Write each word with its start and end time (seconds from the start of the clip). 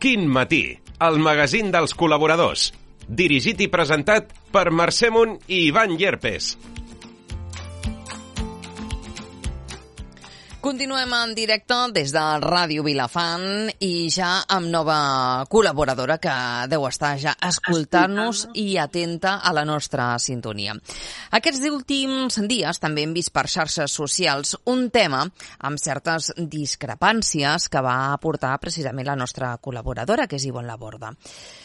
Quin 0.00 0.22
matí, 0.32 0.78
el 1.04 1.18
magazín 1.20 1.66
dels 1.74 1.92
col·laboradors. 1.92 2.70
Dirigit 3.04 3.58
i 3.60 3.66
presentat 3.68 4.30
per 4.48 4.70
Mercè 4.72 5.10
Munt 5.12 5.34
i 5.44 5.66
Ivan 5.66 5.92
Llerpes. 6.00 6.54
Continuem 10.70 11.10
en 11.16 11.32
directe 11.34 11.74
des 11.90 12.12
de 12.14 12.20
Ràdio 12.44 12.84
Vilafant 12.86 13.72
i 13.82 14.06
ja 14.14 14.44
amb 14.54 14.68
nova 14.70 14.98
col·laboradora 15.50 16.20
que 16.22 16.34
deu 16.70 16.84
estar 16.86 17.16
ja 17.18 17.32
escoltant-nos 17.48 18.44
i 18.54 18.76
atenta 18.78 19.32
a 19.42 19.50
la 19.50 19.64
nostra 19.66 20.04
sintonia. 20.22 20.76
Aquests 21.34 21.66
últims 21.66 22.38
dies 22.46 22.78
també 22.78 23.02
hem 23.02 23.16
vist 23.16 23.32
per 23.34 23.48
xarxes 23.50 23.96
socials 23.98 24.54
un 24.70 24.84
tema 24.94 25.24
amb 25.58 25.82
certes 25.82 26.30
discrepàncies 26.38 27.66
que 27.66 27.82
va 27.82 28.12
aportar 28.12 28.52
precisament 28.62 29.08
la 29.10 29.18
nostra 29.18 29.56
col·laboradora, 29.58 30.28
que 30.30 30.38
és 30.38 30.46
Ivonne 30.46 30.70
Laborda. 30.70 31.10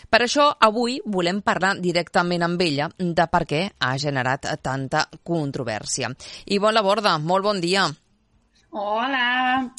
Per 0.09 0.21
això, 0.25 0.47
avui 0.49 0.97
volem 1.05 1.43
parlar 1.45 1.75
directament 1.77 2.47
amb 2.49 2.65
ella 2.65 2.89
de 2.97 3.29
per 3.29 3.43
què 3.45 3.61
ha 3.77 3.93
generat 4.01 4.49
tanta 4.65 5.05
controvèrsia. 5.21 6.09
Ivonne 6.57 6.79
Laborda, 6.79 7.19
molt 7.19 7.45
bon 7.51 7.61
dia. 7.61 7.85
Hola, 8.77 9.73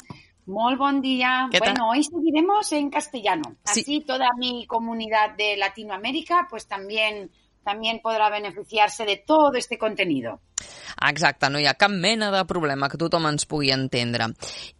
muy 0.47 0.75
buen 0.77 1.03
día. 1.03 1.51
Bueno, 1.59 1.91
hoy 1.91 2.03
seguiremos 2.03 2.73
en 2.73 2.89
castellano. 2.89 3.43
Sí. 3.67 3.81
Así 3.81 4.01
toda 4.01 4.31
mi 4.39 4.67
comunidad 4.67 5.37
de 5.37 5.55
Latinoamérica 5.59 6.47
pues 6.49 6.67
también, 6.67 7.31
también 7.63 8.01
podrá 8.01 8.31
beneficiarse 8.31 9.05
de 9.05 9.19
todo 9.19 9.53
este 9.53 9.77
contenido. 9.77 10.41
Exacte, 11.07 11.51
no 11.53 11.61
hi 11.61 11.67
ha 11.69 11.77
cap 11.77 11.93
mena 11.93 12.31
de 12.33 12.43
problema 12.49 12.89
que 12.89 12.99
tothom 13.01 13.29
ens 13.29 13.45
pugui 13.49 13.69
entendre. 13.75 14.31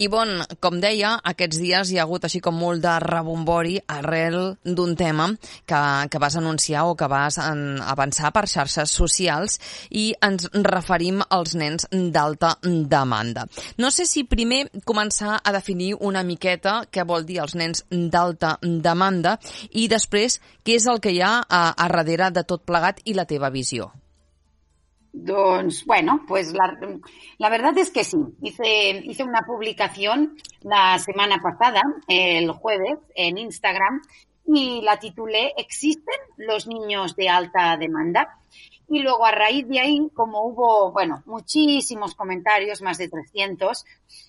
I 0.01 0.09
bon, 0.09 0.31
com 0.65 0.79
deia, 0.81 1.17
aquests 1.33 1.61
dies 1.61 1.91
hi 1.93 1.99
ha 2.01 2.07
hagut 2.07 2.25
així 2.25 2.41
com 2.41 2.57
molt 2.57 2.81
de 2.85 2.95
rebombori 3.05 3.77
arrel 3.93 4.57
d'un 4.65 4.95
tema 4.97 5.29
que, 5.69 5.81
que 6.11 6.23
vas 6.23 6.39
anunciar 6.41 6.87
o 6.89 6.97
que 6.97 7.09
vas 7.13 7.37
en, 7.43 7.83
avançar 7.85 8.33
per 8.33 8.47
xarxes 8.49 8.95
socials 8.97 9.59
i 9.91 10.09
ens 10.25 10.49
referim 10.65 11.21
als 11.29 11.55
nens 11.55 11.89
d'alta 11.93 12.57
demanda. 12.65 13.45
No 13.77 13.93
sé 13.93 14.09
si 14.09 14.25
primer 14.25 14.65
començar 14.89 15.37
a 15.43 15.53
definir 15.53 15.93
una 16.01 16.25
miqueta 16.25 16.79
què 16.91 17.05
vol 17.05 17.29
dir 17.29 17.43
els 17.45 17.55
nens 17.55 17.85
d'alta 17.91 18.57
demanda 18.63 19.37
i 19.77 19.87
després 19.93 20.41
què 20.65 20.81
és 20.81 20.89
el 20.89 21.05
que 21.05 21.13
hi 21.13 21.21
ha 21.21 21.37
a, 21.45 21.63
a 21.77 21.93
darrere 21.93 22.33
de 22.33 22.45
tot 22.49 22.65
plegat 22.65 23.05
i 23.05 23.15
la 23.15 23.29
teva 23.29 23.53
visió. 23.53 23.93
Doncs, 25.19 25.87
bueno, 25.87 26.21
pues 26.29 26.53
la, 26.53 26.79
la 27.39 27.49
verdad 27.49 27.77
es 27.79 27.91
que 27.91 28.05
sí. 28.05 28.19
Hice, 28.43 28.91
hice 29.03 29.25
una 29.25 29.41
publicación 29.47 30.37
la 30.61 30.99
semana 30.99 31.39
pasada, 31.43 31.81
el 32.07 32.51
jueves, 32.51 32.99
en 33.15 33.39
Instagram, 33.39 34.03
y 34.45 34.83
la 34.83 34.99
titulé 34.99 35.55
¿Existen 35.57 36.15
los 36.37 36.67
niños 36.67 37.17
de 37.17 37.31
alta 37.31 37.79
demanda? 37.79 38.41
Y 38.89 39.01
luego 39.01 39.27
a 39.27 39.33
raíz 39.33 39.67
de 39.69 39.81
ahí, 39.81 40.11
como 40.15 40.47
hubo, 40.47 40.93
bueno, 40.93 41.23
muchísimos 41.27 42.15
comentarios, 42.15 42.83
más 42.83 42.99
de 42.99 43.09
300, 43.09 43.85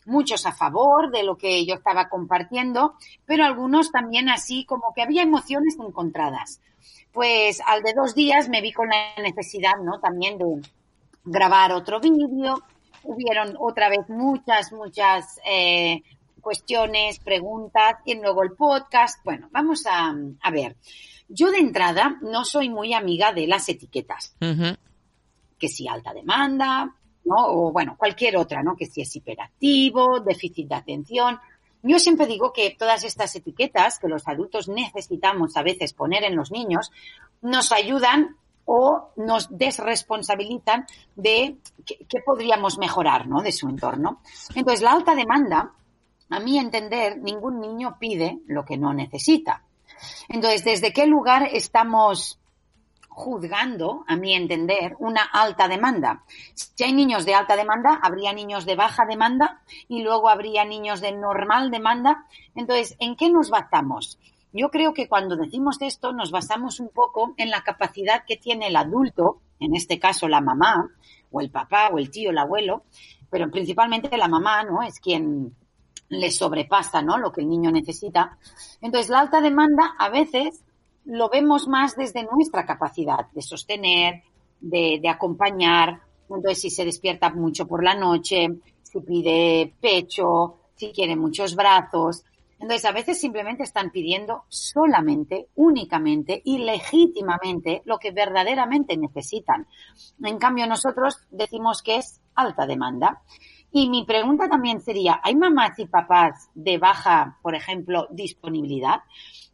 muchos 0.06 0.46
a 0.48 0.52
favor 0.52 1.12
de 1.12 1.24
lo 1.24 1.38
que 1.38 1.66
yo 1.66 1.76
estaba 1.76 2.10
compartiendo, 2.10 2.96
pero 3.26 3.46
algunos 3.46 3.92
también 3.92 4.30
así 4.30 4.66
como 4.66 4.94
que 4.96 5.04
había 5.04 5.22
emociones 5.22 5.76
encontradas. 5.80 6.60
Pues 7.12 7.62
al 7.66 7.84
de 7.84 7.94
dos 7.94 8.16
días 8.16 8.50
me 8.50 8.62
vi 8.62 8.74
con 8.74 8.90
la 8.90 9.22
necesidad, 9.22 9.78
¿no? 9.84 10.00
También 10.00 10.38
de 10.38 10.46
grabar 11.24 11.72
otro 11.72 12.00
vídeo. 12.00 12.62
Hubieron 13.04 13.56
otra 13.60 13.90
vez 13.90 14.10
muchas, 14.10 14.72
muchas 14.72 15.40
eh, 15.50 16.02
cuestiones, 16.42 17.20
preguntas 17.20 17.96
y 18.06 18.16
luego 18.16 18.44
el 18.44 18.54
podcast. 18.54 19.24
Bueno, 19.24 19.50
vamos 19.52 19.86
a, 19.86 20.16
a 20.42 20.52
ver. 20.52 20.76
Yo 21.30 21.52
de 21.52 21.60
entrada 21.60 22.18
no 22.22 22.46
soy 22.46 22.70
muy 22.70 22.94
amiga 22.94 23.34
de 23.34 23.48
las 23.48 23.68
etiquetas, 23.70 24.36
Uh 24.40 24.46
-huh. 24.46 24.78
que 25.60 25.68
si 25.68 25.88
alta 25.88 26.14
demanda, 26.14 26.94
¿no? 27.26 27.36
O 27.48 27.72
bueno, 27.72 27.96
cualquier 27.98 28.38
otra, 28.38 28.64
¿no? 28.64 28.76
Que 28.76 28.86
si 28.86 29.02
es 29.02 29.16
hiperactivo, 29.16 30.20
déficit 30.22 30.68
de 30.70 30.76
atención. 30.76 31.40
Yo 31.84 32.00
siempre 32.00 32.26
digo 32.28 32.54
que 32.54 32.76
todas 32.78 33.04
estas 33.04 33.36
etiquetas 33.36 34.00
que 34.00 34.08
los 34.08 34.28
adultos 34.28 34.68
necesitamos 34.68 35.56
a 35.58 35.64
veces 35.64 35.94
poner 35.94 36.24
en 36.24 36.36
los 36.36 36.52
niños 36.52 36.92
nos 37.42 37.72
ayudan 37.72 38.36
o 38.66 39.10
nos 39.16 39.48
desresponsabilizan 39.50 40.86
de 41.16 41.58
qué, 41.86 42.06
qué 42.10 42.20
podríamos 42.26 42.78
mejorar, 42.78 43.28
¿no? 43.28 43.42
De 43.42 43.52
su 43.52 43.70
entorno. 43.70 44.22
Entonces, 44.56 44.82
la 44.82 44.92
alta 44.92 45.16
demanda, 45.16 45.72
a 46.30 46.40
mi 46.40 46.58
entender, 46.60 47.18
ningún 47.20 47.60
niño 47.62 47.98
pide 48.00 48.40
lo 48.48 48.66
que 48.66 48.78
no 48.78 48.94
necesita. 48.94 49.64
Entonces, 50.30 50.64
¿desde 50.64 50.94
qué 50.94 51.06
lugar 51.06 51.48
estamos 51.52 52.40
juzgando, 53.10 54.04
a 54.08 54.16
mi 54.16 54.36
entender, 54.36 54.96
una 55.00 55.24
alta 55.24 55.68
demanda? 55.68 56.24
Si 56.54 56.84
hay 56.84 56.94
niños 56.94 57.26
de 57.26 57.34
alta 57.34 57.56
demanda, 57.56 58.00
habría 58.02 58.34
niños 58.34 58.66
de 58.66 58.76
baja 58.76 59.06
demanda 59.06 59.62
y 59.88 60.04
luego 60.04 60.30
habría 60.30 60.66
niños 60.66 61.02
de 61.02 61.12
normal 61.14 61.72
demanda. 61.72 62.26
Entonces, 62.56 62.96
¿en 63.00 63.16
qué 63.16 63.30
nos 63.30 63.50
basamos? 63.50 64.20
Yo 64.54 64.70
creo 64.70 64.94
que 64.94 65.08
cuando 65.08 65.36
decimos 65.36 65.82
esto 65.82 66.14
nos 66.14 66.32
basamos 66.32 66.80
un 66.80 66.90
poco 66.90 67.34
en 67.38 67.50
la 67.50 67.64
capacidad 67.64 68.24
que 68.26 68.38
tiene 68.38 68.68
el 68.68 68.76
adulto, 68.76 69.42
en 69.60 69.76
este 69.76 70.00
caso 70.00 70.28
la 70.28 70.42
mamá, 70.42 70.92
o 71.32 71.42
el 71.42 71.52
papá, 71.52 71.90
o 71.90 71.98
el 71.98 72.10
tío, 72.10 72.30
el 72.30 72.38
abuelo, 72.38 72.84
pero 73.30 73.50
principalmente 73.52 74.16
la 74.18 74.28
mamá, 74.28 74.64
¿no? 74.64 74.84
Es 74.84 75.00
quien 75.00 75.54
le 76.10 76.32
sobrepasa, 76.32 77.02
¿no? 77.02 77.18
Lo 77.18 77.32
que 77.32 77.42
el 77.42 77.50
niño 77.50 77.72
necesita. 77.72 78.38
Entonces, 78.82 79.10
la 79.10 79.20
alta 79.20 79.42
demanda 79.42 79.96
a 79.98 80.10
veces 80.10 80.64
lo 81.06 81.30
vemos 81.30 81.68
más 81.68 81.96
desde 81.96 82.24
nuestra 82.24 82.66
capacidad 82.66 83.30
de 83.32 83.42
sostener, 83.42 84.24
de, 84.60 85.00
de 85.02 85.10
acompañar. 85.10 86.02
Entonces, 86.30 86.62
si 86.62 86.70
se 86.70 86.86
despierta 86.86 87.30
mucho 87.30 87.68
por 87.68 87.84
la 87.84 87.96
noche, 87.96 88.48
si 88.84 89.00
pide 89.02 89.74
pecho, 89.80 90.58
si 90.76 90.92
quiere 90.92 91.16
muchos 91.16 91.56
brazos. 91.56 92.24
Entonces, 92.60 92.86
a 92.86 92.92
veces 92.92 93.20
simplemente 93.20 93.64
están 93.64 93.92
pidiendo 93.92 94.46
solamente, 94.50 95.48
únicamente 95.56 96.42
y 96.44 96.58
legítimamente 96.60 97.84
lo 97.86 98.00
que 98.00 98.12
verdaderamente 98.12 98.98
necesitan. 98.98 99.68
En 100.24 100.38
cambio, 100.40 100.66
nosotros 100.66 101.20
decimos 101.30 101.84
que 101.84 101.98
es 101.98 102.20
alta 102.34 102.66
demanda. 102.66 103.22
Y 103.80 103.90
mi 103.90 104.06
pregunta 104.06 104.50
también 104.50 104.82
sería, 104.82 105.22
¿hay 105.24 105.36
mamás 105.36 105.78
y 105.78 105.86
papás 105.86 106.50
de 106.56 106.80
baja, 106.80 107.38
por 107.44 107.54
ejemplo, 107.54 108.08
disponibilidad? 108.10 109.04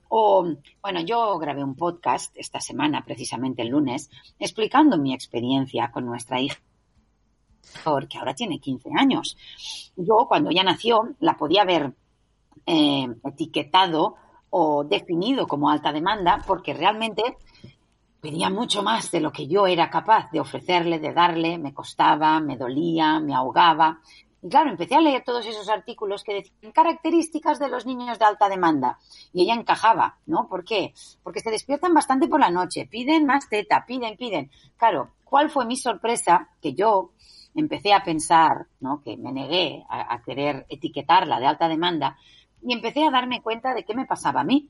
O, 0.07 0.47
bueno, 0.81 1.01
yo 1.01 1.37
grabé 1.39 1.61
un 1.61 1.75
podcast 1.75 2.33
esta 2.37 2.61
semana, 2.61 3.03
precisamente 3.03 3.63
el 3.63 3.67
lunes, 3.67 4.09
explicando 4.39 4.97
mi 4.97 5.13
experiencia 5.13 5.91
con 5.91 6.05
nuestra 6.05 6.39
hija 6.39 6.55
que 8.09 8.17
ahora 8.17 8.33
tiene 8.33 8.59
15 8.59 8.91
años. 8.97 9.35
Yo, 9.97 10.25
cuando 10.29 10.51
ella 10.51 10.63
nació, 10.63 11.15
la 11.19 11.35
podía 11.35 11.65
ver 11.65 11.93
eh, 12.65 13.07
etiquetado 13.25 14.15
o 14.51 14.85
definido 14.85 15.47
como 15.47 15.69
alta 15.69 15.91
demanda 15.91 16.41
porque 16.47 16.73
realmente 16.73 17.23
pedía 18.23 18.49
mucho 18.49 18.83
más 18.83 19.11
de 19.11 19.19
lo 19.19 19.33
que 19.33 19.47
yo 19.47 19.67
era 19.67 19.89
capaz 19.89 20.31
de 20.31 20.39
ofrecerle, 20.39 20.97
de 20.97 21.13
darle, 21.13 21.57
me 21.57 21.73
costaba, 21.73 22.39
me 22.39 22.55
dolía, 22.55 23.19
me 23.19 23.35
ahogaba. 23.35 23.99
Y 24.41 24.47
claro, 24.47 24.69
empecé 24.69 24.95
a 24.95 25.01
leer 25.01 25.25
todos 25.25 25.45
esos 25.45 25.67
artículos 25.67 26.23
que 26.23 26.35
decían 26.35 26.71
características 26.71 27.59
de 27.59 27.67
los 27.67 27.85
niños 27.85 28.17
de 28.17 28.23
alta 28.23 28.47
demanda. 28.47 28.97
Y 29.33 29.43
ella 29.43 29.55
encajaba, 29.55 30.19
¿no? 30.25 30.47
¿Por 30.47 30.63
qué? 30.63 30.93
Porque 31.21 31.41
se 31.41 31.51
despiertan 31.51 31.93
bastante 31.93 32.29
por 32.29 32.39
la 32.39 32.49
noche, 32.49 32.87
piden 32.89 33.25
más 33.25 33.49
teta, 33.49 33.83
piden, 33.85 34.15
piden. 34.15 34.49
Claro, 34.77 35.09
¿cuál 35.25 35.49
fue 35.49 35.65
mi 35.65 35.75
sorpresa? 35.75 36.47
Que 36.61 36.73
yo 36.73 37.11
empecé 37.55 37.91
a 37.91 38.05
pensar, 38.05 38.67
¿no? 38.79 39.01
Que 39.01 39.17
me 39.17 39.33
negué 39.33 39.83
a, 39.89 40.13
a 40.13 40.21
querer 40.21 40.65
etiquetarla 40.69 41.41
de 41.41 41.47
alta 41.47 41.67
demanda 41.67 42.15
y 42.61 42.71
empecé 42.71 43.03
a 43.03 43.11
darme 43.11 43.41
cuenta 43.41 43.73
de 43.73 43.83
qué 43.83 43.93
me 43.93 44.05
pasaba 44.05 44.41
a 44.41 44.45
mí. 44.45 44.69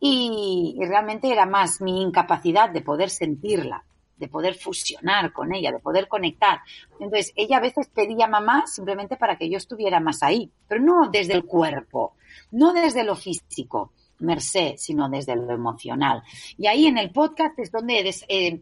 Y, 0.00 0.76
y, 0.78 0.84
realmente 0.86 1.30
era 1.30 1.46
más 1.46 1.80
mi 1.80 2.02
incapacidad 2.02 2.70
de 2.70 2.82
poder 2.82 3.10
sentirla, 3.10 3.84
de 4.16 4.28
poder 4.28 4.54
fusionar 4.54 5.32
con 5.32 5.52
ella, 5.54 5.72
de 5.72 5.80
poder 5.80 6.08
conectar. 6.08 6.60
Entonces, 7.00 7.32
ella 7.36 7.56
a 7.56 7.60
veces 7.60 7.88
pedía 7.88 8.26
mamá 8.26 8.66
simplemente 8.66 9.16
para 9.16 9.36
que 9.36 9.48
yo 9.48 9.56
estuviera 9.56 10.00
más 10.00 10.22
ahí, 10.22 10.50
pero 10.68 10.80
no 10.80 11.08
desde 11.10 11.34
el 11.34 11.44
cuerpo, 11.44 12.14
no 12.52 12.72
desde 12.72 13.04
lo 13.04 13.16
físico, 13.16 13.92
merced, 14.20 14.74
sino 14.76 15.08
desde 15.08 15.36
lo 15.36 15.52
emocional. 15.52 16.22
Y 16.56 16.66
ahí 16.66 16.86
en 16.86 16.98
el 16.98 17.10
podcast 17.10 17.58
es 17.58 17.70
donde 17.70 18.14
eh, 18.28 18.60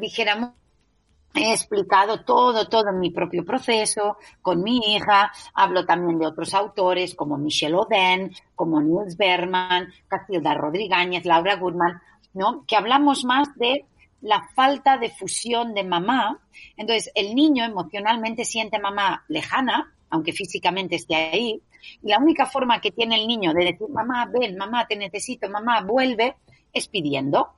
dijéramos 0.00 0.52
He 1.34 1.52
explicado 1.52 2.24
todo, 2.24 2.68
todo 2.68 2.92
mi 2.92 3.10
propio 3.10 3.44
proceso, 3.44 4.18
con 4.42 4.62
mi 4.62 4.78
hija. 4.78 5.32
Hablo 5.54 5.86
también 5.86 6.18
de 6.18 6.26
otros 6.26 6.52
autores 6.52 7.14
como 7.14 7.38
Michelle 7.38 7.74
Oden, 7.74 8.32
como 8.54 8.82
Niels 8.82 9.16
Berman, 9.16 9.92
Casilda 10.08 10.54
Rodríguez, 10.54 11.24
Laura 11.24 11.56
Goodman, 11.56 12.00
¿no? 12.34 12.64
Que 12.66 12.76
hablamos 12.76 13.24
más 13.24 13.56
de 13.56 13.86
la 14.20 14.46
falta 14.54 14.98
de 14.98 15.10
fusión 15.10 15.74
de 15.74 15.84
mamá. 15.84 16.38
Entonces, 16.76 17.10
el 17.14 17.34
niño 17.34 17.64
emocionalmente 17.64 18.44
siente 18.44 18.78
mamá 18.78 19.24
lejana, 19.28 19.92
aunque 20.10 20.32
físicamente 20.32 20.96
esté 20.96 21.14
ahí, 21.14 21.62
Y 22.02 22.08
la 22.08 22.18
única 22.18 22.46
forma 22.46 22.80
que 22.80 22.92
tiene 22.92 23.16
el 23.16 23.26
niño 23.26 23.52
de 23.54 23.64
decir, 23.64 23.88
mamá, 23.88 24.26
ven, 24.26 24.56
mamá, 24.56 24.86
te 24.86 24.96
necesito, 24.96 25.48
mamá, 25.48 25.80
vuelve, 25.82 26.36
es 26.72 26.86
pidiendo 26.88 27.54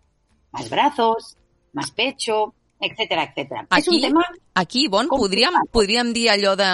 más 0.53 0.71
brazos, 0.71 1.37
más 1.73 1.91
pecho, 1.91 2.55
etcétera, 2.85 3.25
etcétera. 3.25 3.67
Aquí, 3.71 3.81
és 3.81 3.89
un 3.89 4.01
tema... 4.01 4.25
Aquí, 4.55 4.87
Bon, 4.89 5.09
podríem, 5.09 5.57
podríem 5.73 6.13
dir 6.15 6.29
allò 6.31 6.55
de... 6.57 6.69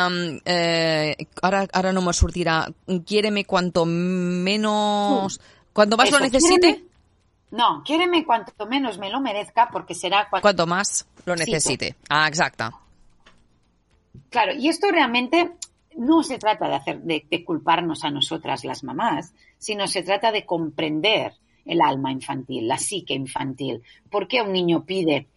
Eh, 0.45 1.27
ara, 1.43 1.65
ara 1.73 1.93
no 1.93 2.03
me 2.03 2.13
sortirà. 2.13 2.65
Quiéreme 3.07 3.45
cuanto 3.45 3.87
menos... 3.87 5.35
Sí. 5.35 5.41
Cuando 5.73 5.97
más 5.97 6.09
Eso, 6.09 6.19
lo 6.19 6.25
necesite... 6.25 6.85
No, 7.53 7.83
quiéreme 7.85 8.25
cuanto 8.25 8.67
menos 8.67 8.99
me 8.99 9.11
lo 9.11 9.21
merezca 9.21 9.69
porque 9.73 9.95
será... 9.95 10.29
Cuanto, 10.29 10.43
cuanto 10.43 10.67
más 10.67 11.07
lo 11.25 11.35
necesite. 11.35 11.91
Sí, 11.91 11.97
ah, 12.09 12.29
exacto. 12.29 12.71
Claro, 14.29 14.53
y 14.55 14.69
esto 14.69 14.91
realmente 14.91 15.53
no 15.97 16.23
se 16.23 16.39
trata 16.39 16.69
de, 16.69 16.75
hacer, 16.75 17.01
de, 17.01 17.27
de 17.29 17.45
culparnos 17.45 18.05
a 18.05 18.11
nosotras 18.11 18.65
las 18.65 18.85
mamás, 18.85 19.33
sino 19.59 19.87
se 19.89 20.03
trata 20.03 20.31
de 20.31 20.47
comprender 20.47 21.33
el 21.71 21.81
alma 21.81 22.11
infantil, 22.11 22.67
la 22.67 22.79
psique 22.79 23.15
infantil. 23.15 23.83
¿Por 24.11 24.27
qué 24.27 24.43
un 24.43 24.53
niño 24.53 24.85
pide? 24.85 25.29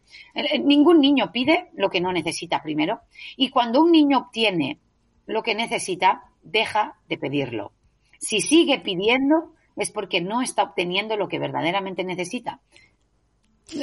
Ningún 0.63 0.99
niño 0.99 1.31
pide 1.31 1.69
lo 1.75 1.89
que 1.89 2.01
no 2.01 2.11
necesita 2.11 2.61
primero. 2.61 3.01
Y 3.37 3.49
cuando 3.49 3.81
un 3.81 3.91
niño 3.91 4.17
obtiene 4.17 4.79
lo 5.25 5.43
que 5.43 5.55
necesita, 5.55 6.23
deja 6.41 6.97
de 7.07 7.17
pedirlo. 7.17 7.71
Si 8.19 8.41
sigue 8.41 8.79
pidiendo, 8.79 9.53
es 9.75 9.91
porque 9.91 10.21
no 10.21 10.41
está 10.41 10.63
obteniendo 10.63 11.17
lo 11.17 11.27
que 11.27 11.39
verdaderamente 11.39 12.03
necesita. 12.03 12.59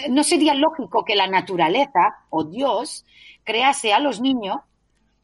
No 0.08 0.24
sería 0.24 0.54
lógico 0.54 1.04
que 1.04 1.16
la 1.16 1.26
naturaleza 1.26 2.24
o 2.30 2.44
Dios 2.44 3.06
crease 3.44 3.92
a 3.92 4.00
los 4.00 4.20
niños 4.20 4.56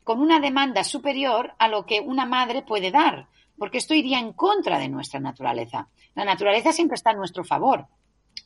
con 0.05 0.21
una 0.21 0.39
demanda 0.39 0.85
superior 0.85 1.55
a 1.59 1.69
lo 1.69 1.85
que 1.85 2.01
una 2.01 2.27
madre 2.27 2.63
puede 2.63 2.91
dar, 2.91 3.29
porque 3.59 3.79
esto 3.79 3.95
iría 3.95 4.19
en 4.19 4.33
contra 4.33 4.79
de 4.79 4.89
nuestra 4.89 5.19
naturaleza. 5.19 5.89
La 6.17 6.25
naturaleza 6.25 6.73
siempre 6.73 6.97
está 6.97 7.11
a 7.11 7.15
nuestro 7.15 7.45
favor. 7.45 7.87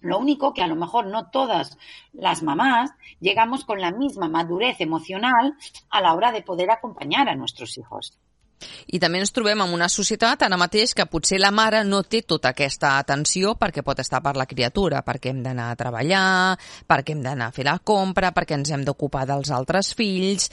Lo 0.01 0.19
único 0.19 0.53
que 0.53 0.63
a 0.63 0.67
lo 0.67 0.77
mejor 0.77 1.07
no 1.07 1.31
todas 1.31 1.79
las 2.13 2.43
mamás 2.43 2.91
llegamos 3.21 3.65
con 3.65 3.81
la 3.81 3.91
misma 3.91 4.29
madurez 4.29 4.81
emocional 4.81 5.57
a 5.89 6.01
la 6.01 6.15
hora 6.15 6.33
de 6.33 6.43
poder 6.43 6.71
acompañar 6.71 7.29
a 7.29 7.35
nuestros 7.35 7.79
hijos. 7.79 8.19
I 8.93 8.99
també 9.01 9.21
ens 9.23 9.33
trobem 9.33 9.63
en 9.65 9.73
una 9.73 9.89
societat 9.89 10.43
ara 10.45 10.59
mateix 10.61 10.93
que 10.93 11.07
potser 11.09 11.39
la 11.41 11.53
mare 11.55 11.81
no 11.89 12.03
té 12.05 12.21
tota 12.29 12.53
aquesta 12.53 12.91
atenció 12.99 13.55
perquè 13.57 13.81
pot 13.87 14.03
estar 14.03 14.21
per 14.21 14.35
la 14.37 14.45
criatura, 14.51 15.01
perquè 15.07 15.33
hem 15.33 15.41
d'anar 15.47 15.71
a 15.71 15.79
treballar, 15.81 16.59
perquè 16.85 17.17
hem 17.17 17.25
d'anar 17.25 17.49
a 17.49 17.57
fer 17.57 17.65
la 17.71 17.79
compra, 17.79 18.35
perquè 18.37 18.59
ens 18.59 18.69
hem 18.75 18.85
d'ocupar 18.85 19.25
dels 19.31 19.49
altres 19.49 19.95
fills, 19.97 20.51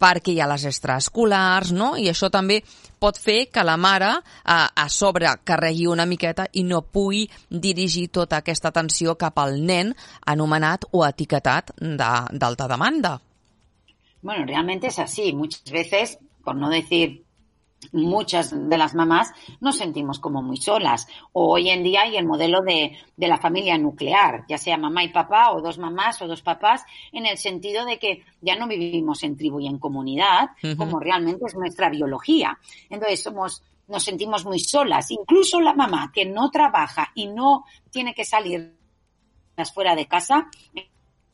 perquè 0.00 0.34
hi 0.34 0.40
ha 0.40 0.48
les 0.50 0.66
extraescolars, 0.68 1.72
no? 1.72 1.94
I 1.96 2.08
això 2.10 2.30
també 2.32 2.60
pot 3.00 3.18
fer 3.20 3.46
que 3.52 3.64
la 3.64 3.76
mare 3.76 4.12
eh, 4.16 4.22
a 4.52 4.86
sobre 4.92 5.32
carregui 5.44 5.86
una 5.90 6.06
miqueta 6.06 6.46
i 6.52 6.64
no 6.64 6.82
pugui 6.82 7.26
dirigir 7.50 8.08
tota 8.08 8.40
aquesta 8.40 8.72
atenció 8.72 9.16
cap 9.16 9.38
al 9.42 9.60
nen 9.60 9.94
anomenat 10.26 10.88
o 10.92 11.04
etiquetat 11.06 11.72
d'alta 11.80 12.64
de, 12.64 12.72
demanda. 12.72 13.16
Bueno, 14.22 14.44
realmente 14.46 14.88
es 14.88 14.98
así. 14.98 15.32
Muchas 15.32 15.70
veces, 15.70 16.18
por 16.44 16.56
no 16.56 16.68
decir 16.68 17.25
muchas 17.92 18.50
de 18.68 18.78
las 18.78 18.94
mamás 18.94 19.32
nos 19.60 19.76
sentimos 19.76 20.18
como 20.18 20.42
muy 20.42 20.56
solas. 20.56 21.06
O 21.32 21.52
hoy 21.52 21.70
en 21.70 21.82
día 21.82 22.02
hay 22.02 22.16
el 22.16 22.26
modelo 22.26 22.62
de, 22.62 22.98
de, 23.16 23.28
la 23.28 23.38
familia 23.38 23.78
nuclear, 23.78 24.44
ya 24.48 24.58
sea 24.58 24.76
mamá 24.76 25.04
y 25.04 25.08
papá 25.08 25.52
o 25.52 25.60
dos 25.60 25.78
mamás 25.78 26.20
o 26.22 26.26
dos 26.26 26.42
papás, 26.42 26.84
en 27.12 27.26
el 27.26 27.38
sentido 27.38 27.84
de 27.84 27.98
que 27.98 28.22
ya 28.40 28.56
no 28.56 28.66
vivimos 28.66 29.22
en 29.22 29.36
tribu 29.36 29.60
y 29.60 29.66
en 29.66 29.78
comunidad, 29.78 30.50
uh 30.62 30.66
-huh. 30.66 30.76
como 30.76 31.00
realmente 31.00 31.44
es 31.46 31.54
nuestra 31.54 31.90
biología. 31.90 32.58
Entonces 32.90 33.22
somos 33.22 33.62
nos 33.88 34.02
sentimos 34.02 34.44
muy 34.44 34.58
solas. 34.58 35.10
Incluso 35.10 35.60
la 35.60 35.72
mamá 35.72 36.10
que 36.12 36.24
no 36.24 36.50
trabaja 36.50 37.12
y 37.14 37.28
no 37.28 37.64
tiene 37.90 38.14
que 38.14 38.24
salir 38.24 38.76
fuera 39.72 39.94
de 39.94 40.06
casa, 40.06 40.48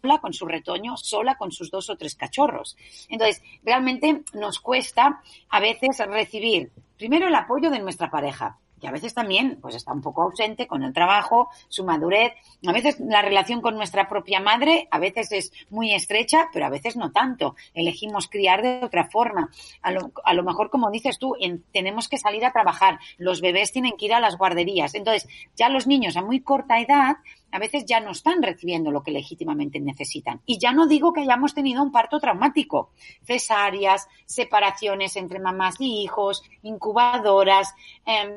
sola 0.02 0.18
con 0.18 0.32
su 0.32 0.46
retoño, 0.46 0.96
sola 0.96 1.36
con 1.36 1.52
sus 1.52 1.70
dos 1.70 1.88
o 1.88 1.96
tres 1.96 2.16
cachorros. 2.16 2.76
Entonces, 3.08 3.40
realmente 3.62 4.22
nos 4.34 4.58
cuesta 4.58 5.22
a 5.48 5.60
veces 5.60 5.98
recibir 6.06 6.72
primero 6.98 7.28
el 7.28 7.34
apoyo 7.34 7.70
de 7.70 7.78
nuestra 7.78 8.10
pareja, 8.10 8.58
que 8.80 8.88
a 8.88 8.90
veces 8.90 9.14
también 9.14 9.58
pues 9.62 9.76
está 9.76 9.92
un 9.92 10.02
poco 10.02 10.22
ausente 10.22 10.66
con 10.66 10.82
el 10.82 10.92
trabajo, 10.92 11.50
su 11.68 11.84
madurez. 11.84 12.32
A 12.66 12.72
veces 12.72 12.98
la 12.98 13.22
relación 13.22 13.60
con 13.60 13.76
nuestra 13.76 14.08
propia 14.08 14.40
madre 14.40 14.88
a 14.90 14.98
veces 14.98 15.30
es 15.30 15.52
muy 15.70 15.94
estrecha, 15.94 16.48
pero 16.52 16.66
a 16.66 16.68
veces 16.68 16.96
no 16.96 17.12
tanto. 17.12 17.54
Elegimos 17.74 18.26
criar 18.28 18.60
de 18.60 18.80
otra 18.82 19.08
forma. 19.08 19.50
A 19.82 19.92
lo, 19.92 20.10
a 20.24 20.34
lo 20.34 20.42
mejor, 20.42 20.68
como 20.68 20.90
dices 20.90 21.20
tú, 21.20 21.36
en, 21.38 21.62
tenemos 21.72 22.08
que 22.08 22.18
salir 22.18 22.44
a 22.44 22.52
trabajar. 22.52 22.98
Los 23.18 23.40
bebés 23.40 23.70
tienen 23.70 23.92
que 23.96 24.06
ir 24.06 24.14
a 24.14 24.20
las 24.20 24.36
guarderías. 24.36 24.96
Entonces, 24.96 25.28
ya 25.54 25.68
los 25.68 25.86
niños 25.86 26.16
a 26.16 26.22
muy 26.22 26.40
corta 26.40 26.80
edad 26.80 27.18
a 27.52 27.58
veces 27.58 27.84
ya 27.86 28.00
no 28.00 28.10
están 28.10 28.42
recibiendo 28.42 28.90
lo 28.90 29.02
que 29.02 29.10
legítimamente 29.10 29.78
necesitan. 29.78 30.40
Y 30.46 30.58
ya 30.58 30.72
no 30.72 30.86
digo 30.86 31.12
que 31.12 31.20
hayamos 31.20 31.54
tenido 31.54 31.82
un 31.82 31.92
parto 31.92 32.18
traumático, 32.18 32.90
cesáreas, 33.24 34.08
separaciones 34.24 35.16
entre 35.16 35.38
mamás 35.38 35.76
y 35.78 36.02
hijos, 36.02 36.42
incubadoras, 36.62 37.74
eh, 38.06 38.34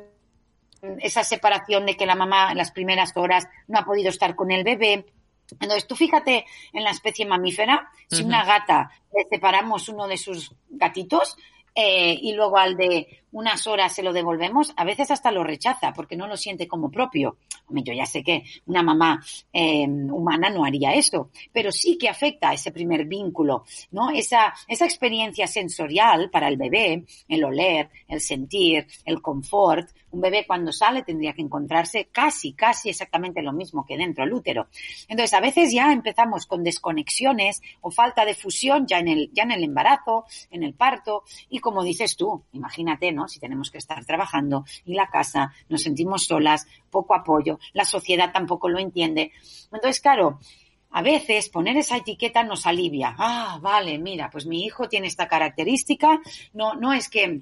esa 1.00 1.24
separación 1.24 1.86
de 1.86 1.96
que 1.96 2.06
la 2.06 2.16
mamá 2.16 2.52
en 2.52 2.58
las 2.58 2.72
primeras 2.72 3.16
horas 3.16 3.48
no 3.68 3.80
ha 3.80 3.86
podido 3.86 4.10
estar 4.10 4.36
con 4.36 4.52
el 4.52 4.64
bebé. 4.64 5.06
Entonces, 5.52 5.88
tú 5.88 5.96
fíjate 5.96 6.46
en 6.74 6.84
la 6.84 6.92
especie 6.92 7.26
mamífera, 7.26 7.90
si 8.10 8.22
uh 8.22 8.26
-huh. 8.26 8.28
una 8.28 8.44
gata 8.46 8.92
le 9.14 9.26
separamos 9.30 9.88
uno 9.90 10.08
de 10.08 10.18
sus 10.18 10.54
gatitos 10.70 11.38
eh, 11.74 12.18
y 12.22 12.34
luego 12.34 12.58
al 12.58 12.76
de 12.78 13.24
unas 13.36 13.68
horas 13.68 13.94
se 13.94 14.02
lo 14.02 14.14
devolvemos, 14.14 14.74
a 14.78 14.86
veces 14.86 15.12
hasta 15.12 15.30
lo 15.30 15.44
rechaza 15.44 15.92
porque 15.92 16.16
no 16.16 16.26
lo 16.26 16.38
siente 16.38 16.70
como 16.70 16.90
propio. 16.90 17.38
Yo 17.70 17.94
ya 17.94 18.06
sé 18.06 18.24
que 18.24 18.44
una 18.66 18.82
mamá 18.82 19.22
eh, 19.52 19.86
humana 19.86 20.50
no 20.50 20.64
haría 20.64 20.94
eso, 20.94 21.32
pero 21.52 21.70
sí 21.70 21.98
que 21.98 22.08
afecta 22.08 22.50
a 22.50 22.54
ese 22.54 22.72
primer 22.72 23.06
vínculo, 23.06 23.66
¿no? 23.92 24.10
Esa, 24.10 24.54
esa 24.70 24.86
experiencia 24.86 25.48
sensorial 25.48 26.30
para 26.30 26.48
el 26.48 26.56
bebé, 26.56 27.04
el 27.28 27.44
oler, 27.44 27.90
el 28.08 28.22
sentir, 28.22 28.88
el 29.04 29.22
confort. 29.22 29.90
Un 30.12 30.22
bebé 30.22 30.46
cuando 30.48 30.72
sale 30.72 31.04
tendría 31.04 31.34
que 31.34 31.42
encontrarse 31.42 32.08
casi, 32.10 32.54
casi 32.54 32.88
exactamente 32.88 33.42
lo 33.42 33.52
mismo 33.52 33.86
que 33.86 33.98
dentro 33.98 34.24
del 34.24 34.34
útero. 34.34 34.68
Entonces, 35.10 35.34
a 35.34 35.42
veces 35.42 35.74
ya 35.74 35.92
empezamos 35.92 36.46
con 36.46 36.64
desconexiones 36.64 37.62
o 37.82 37.92
falta 37.92 38.24
de 38.24 38.34
fusión 38.34 38.88
ya 38.88 39.00
en 39.00 39.10
el, 39.10 39.30
ya 39.34 39.44
en 39.44 39.52
el 39.52 39.64
embarazo, 39.66 40.24
en 40.52 40.64
el 40.64 40.74
parto, 40.74 41.24
y 41.50 41.60
como 41.60 41.84
dices 41.84 42.16
tú, 42.16 42.46
imagínate, 42.54 43.12
¿no? 43.12 43.25
Si 43.28 43.40
tenemos 43.40 43.72
que 43.72 43.78
estar 43.78 44.04
trabajando 44.06 44.66
y 44.86 44.94
la 44.94 45.08
casa, 45.08 45.54
nos 45.70 45.82
sentimos 45.82 46.26
solas, 46.26 46.68
poco 46.90 47.16
apoyo, 47.16 47.60
la 47.74 47.86
sociedad 47.86 48.32
tampoco 48.32 48.70
lo 48.70 48.80
entiende. 48.80 49.32
Entonces, 49.72 50.00
claro, 50.00 50.40
a 50.92 51.02
veces 51.02 51.50
poner 51.50 51.76
esa 51.78 51.98
etiqueta 51.98 52.44
nos 52.44 52.66
alivia. 52.66 53.16
Ah, 53.18 53.60
vale, 53.62 53.98
mira, 53.98 54.30
pues 54.30 54.46
mi 54.46 54.64
hijo 54.64 54.88
tiene 54.88 55.08
esta 55.08 55.28
característica, 55.28 56.22
no, 56.54 56.76
no 56.76 56.94
es 56.94 57.10
que 57.10 57.42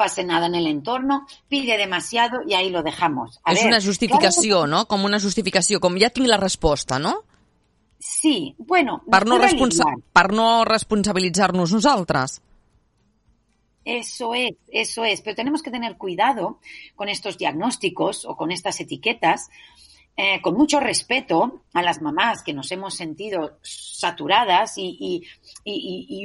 pase 0.00 0.24
nada 0.24 0.46
en 0.46 0.54
el 0.54 0.66
entorno, 0.66 1.26
pide 1.46 1.76
demasiado 1.76 2.40
y 2.46 2.54
ahí 2.54 2.70
lo 2.70 2.82
dejamos. 2.82 3.38
A 3.44 3.52
ver, 3.52 3.66
una 3.66 3.82
justificació, 3.82 4.62
claro, 4.62 4.66
no? 4.66 4.86
Com 4.88 5.04
una 5.04 5.20
justificació, 5.20 5.78
com 5.78 5.98
ja 6.00 6.08
tinc 6.08 6.26
la 6.26 6.38
resposta, 6.40 6.98
no? 6.98 7.18
Sí, 8.00 8.54
bueno... 8.56 9.02
Per 9.04 9.26
no, 9.28 9.36
responsa 9.38 9.84
per 10.16 10.30
no 10.32 10.64
responsabilitzar-nos 10.64 11.74
nosaltres. 11.76 12.40
Eso 13.84 14.34
es, 14.34 14.52
eso 14.68 15.04
es. 15.04 15.22
Pero 15.22 15.36
tenemos 15.36 15.62
que 15.62 15.70
tener 15.70 15.96
cuidado 15.96 16.58
con 16.94 17.08
estos 17.08 17.38
diagnósticos 17.38 18.24
o 18.24 18.36
con 18.36 18.52
estas 18.52 18.80
etiquetas, 18.80 19.48
eh, 20.16 20.42
con 20.42 20.54
mucho 20.54 20.80
respeto 20.80 21.62
a 21.72 21.82
las 21.82 22.02
mamás 22.02 22.42
que 22.42 22.52
nos 22.52 22.70
hemos 22.72 22.94
sentido 22.94 23.58
saturadas 23.62 24.74
y, 24.76 25.26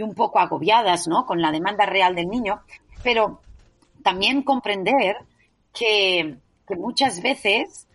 un 0.01 0.13
poco 0.13 0.39
agobiadas 0.39 1.07
¿no? 1.07 1.25
con 1.25 1.41
la 1.41 1.51
demanda 1.51 1.85
real 1.85 2.15
del 2.15 2.27
niño, 2.27 2.62
pero 3.03 3.41
también 4.03 4.43
comprender 4.43 5.17
que 5.74 6.38
muchas 6.77 7.21
veces 7.21 7.88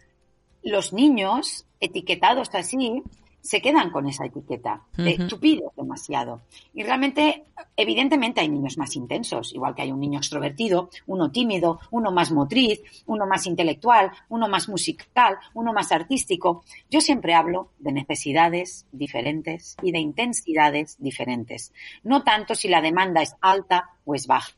los 0.62 0.92
niños 0.92 1.66
etiquetados 1.80 2.48
así 2.54 3.02
se 3.40 3.60
quedan 3.60 3.90
con 3.90 4.06
esa 4.06 4.26
etiqueta 4.26 4.82
de 4.96 5.14
uh 5.14 5.16
-huh. 5.18 5.28
tú 5.28 5.40
pides 5.40 5.70
demasiado. 5.76 6.42
Y 6.74 6.82
realmente, 6.82 7.44
evidentemente 7.76 8.40
hay 8.40 8.48
niños 8.48 8.76
más 8.78 8.96
intensos, 8.96 9.54
igual 9.54 9.74
que 9.74 9.82
hay 9.82 9.92
un 9.92 10.00
niño 10.00 10.18
extrovertido, 10.18 10.90
uno 11.06 11.30
tímido, 11.30 11.80
uno 11.90 12.12
más 12.12 12.30
motriz, 12.32 12.80
uno 13.06 13.26
más 13.26 13.46
intelectual, 13.46 14.10
uno 14.28 14.48
más 14.48 14.68
musical, 14.68 15.38
uno 15.54 15.72
más 15.72 15.92
artístico. 15.92 16.64
Yo 16.90 17.00
siempre 17.00 17.34
hablo 17.34 17.70
de 17.78 17.92
necesidades 17.92 18.86
diferentes 18.92 19.76
y 19.82 19.92
de 19.92 19.98
intensidades 19.98 20.96
diferentes. 20.98 21.72
No 22.02 22.22
tanto 22.22 22.54
si 22.54 22.68
la 22.68 22.80
demanda 22.80 23.22
es 23.22 23.34
alta 23.40 23.90
o 24.04 24.14
es 24.14 24.26
baja. 24.26 24.52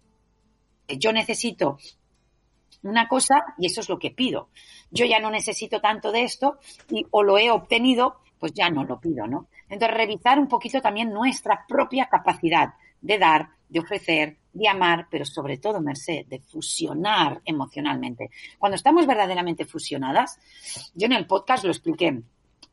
Yo 0.88 1.12
necesito 1.12 1.78
una 2.82 3.08
cosa 3.08 3.54
y 3.58 3.66
eso 3.66 3.80
es 3.80 3.88
lo 3.88 3.98
que 3.98 4.10
pido. 4.10 4.48
Yo 4.90 5.04
ya 5.04 5.20
no 5.20 5.30
necesito 5.30 5.80
tanto 5.80 6.12
de 6.12 6.24
esto 6.24 6.58
y 6.90 7.06
o 7.10 7.22
lo 7.22 7.38
he 7.38 7.50
obtenido 7.50 8.16
pues 8.42 8.54
ya 8.54 8.68
no 8.70 8.82
lo 8.82 8.98
pido, 8.98 9.28
¿no? 9.28 9.46
Entonces, 9.68 9.96
revisar 9.96 10.36
un 10.40 10.48
poquito 10.48 10.80
también 10.80 11.12
nuestra 11.12 11.64
propia 11.64 12.06
capacidad 12.06 12.74
de 13.00 13.16
dar, 13.16 13.50
de 13.68 13.78
ofrecer, 13.78 14.36
de 14.52 14.66
amar, 14.66 15.06
pero 15.08 15.24
sobre 15.24 15.58
todo, 15.58 15.80
Merced, 15.80 16.26
de 16.26 16.40
fusionar 16.40 17.40
emocionalmente. 17.44 18.30
Cuando 18.58 18.74
estamos 18.74 19.06
verdaderamente 19.06 19.64
fusionadas, 19.64 20.40
yo 20.92 21.06
en 21.06 21.12
el 21.12 21.28
podcast 21.28 21.62
lo 21.62 21.70
expliqué. 21.70 22.20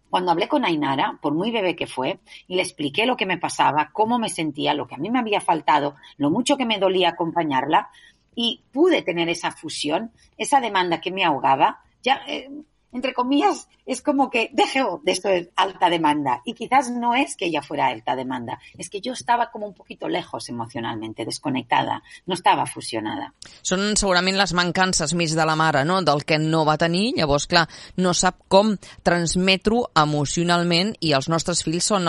Cuando 0.10 0.32
hablé 0.32 0.48
con 0.48 0.66
Ainara, 0.66 1.20
por 1.22 1.36
muy 1.36 1.52
bebé 1.52 1.76
que 1.76 1.86
fue, 1.86 2.20
y 2.48 2.56
le 2.56 2.64
expliqué 2.64 3.06
lo 3.06 3.16
que 3.16 3.28
me 3.28 3.38
pasaba, 3.38 3.92
cómo 3.94 4.18
me 4.18 4.30
sentía, 4.30 4.74
lo 4.74 4.88
que 4.88 4.96
a 4.96 4.98
mí 4.98 5.12
me 5.12 5.20
había 5.20 5.40
faltado, 5.40 5.98
lo 6.18 6.32
mucho 6.32 6.58
que 6.58 6.66
me 6.66 6.80
dolía 6.80 7.10
acompañarla, 7.10 7.92
y 8.34 8.64
pude 8.72 9.04
tener 9.04 9.30
esa 9.30 9.52
fusión, 9.52 10.14
esa 10.36 10.62
demanda 10.62 11.00
que 11.00 11.12
me 11.12 11.24
ahogaba, 11.24 11.84
ya 12.02 12.22
eh, 12.28 12.50
entre 12.92 13.14
comillas, 13.14 13.68
es 13.86 14.02
como 14.02 14.30
que 14.30 14.50
dejo 14.54 15.02
de 15.04 15.20
de 15.20 15.52
alta 15.56 15.90
demanda. 15.90 16.42
Y 16.46 16.54
quizás 16.54 16.90
no 16.90 17.14
es 17.14 17.36
que 17.36 17.48
ella 17.48 17.62
fuera 17.62 17.88
alta 17.88 18.16
demanda, 18.16 18.60
es 18.78 18.90
que 18.90 19.02
yo 19.02 19.14
estava 19.14 19.52
com 19.52 19.64
un 19.64 19.74
poquito 19.74 20.08
lejos 20.08 20.50
emocionalmente, 20.50 21.26
desconnectada, 21.26 22.02
no 22.26 22.34
estava 22.34 22.66
fusionada. 22.66 23.34
Són 23.62 23.96
segurament 24.00 24.38
les 24.40 24.54
mancances 24.54 25.14
més 25.14 25.36
de 25.36 25.46
la 25.46 25.58
mare, 25.60 25.84
no?, 25.86 26.02
del 26.02 26.24
que 26.24 26.40
no 26.40 26.64
va 26.66 26.78
tenir, 26.78 27.14
llavors, 27.18 27.48
clar, 27.52 27.68
no 27.98 28.14
sap 28.14 28.46
com 28.48 28.76
transmetre-ho 29.04 29.90
emocionalment 30.00 30.96
i 31.02 31.14
els 31.18 31.30
nostres 31.30 31.64
fills 31.66 31.90
són 31.92 32.08